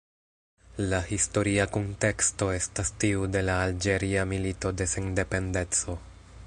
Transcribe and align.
La 0.93 0.99
historia 1.11 1.67
kunteksto 1.75 2.47
estas 2.61 2.91
tiu 3.05 3.29
de 3.37 3.45
la 3.51 3.59
Alĝeria 3.67 4.27
Milito 4.33 4.75
de 4.81 4.91
Sendependeco. 4.95 5.99